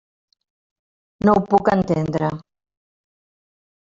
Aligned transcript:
No 1.27 1.35
ho 1.39 1.43
puc 1.51 1.69
entendre. 1.75 2.31